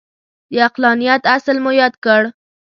د 0.51 0.53
عقلانیت 0.67 1.21
اصل 1.35 1.57
مو 1.63 1.71
یاد 1.81 1.93
کړ. 2.03 2.21